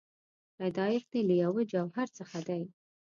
[0.57, 2.63] پیدایښت یې له یوه جوهر څخه دی.